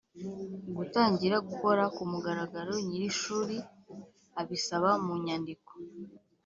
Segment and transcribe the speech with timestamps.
[0.77, 3.55] gutangira gukora kumugaragaro nyir ‘ishuri
[4.41, 5.71] abisaba mu nyandiko.